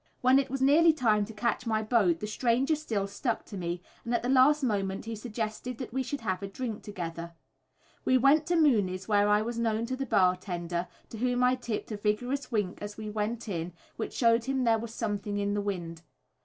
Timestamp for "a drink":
6.41-6.81